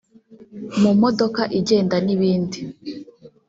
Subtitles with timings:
[0.81, 2.59] mu modoka igenda n’ibindi